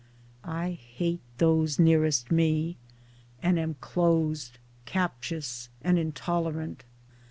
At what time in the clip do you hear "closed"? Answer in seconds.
3.75-4.57